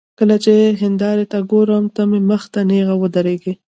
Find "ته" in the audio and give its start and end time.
1.31-1.37, 1.95-2.01, 2.53-2.59